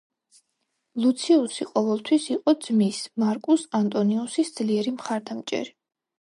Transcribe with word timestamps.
ლუციუსი 1.03 1.67
ყოველთვის 1.71 2.25
იყო 2.37 2.55
ძმის, 2.69 3.03
მარკუს 3.25 3.67
ანტონიუსის 3.81 4.53
ძლიერი 4.57 4.95
მხარდამჭერი. 4.97 5.77